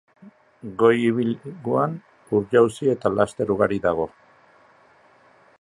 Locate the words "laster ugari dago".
3.19-4.09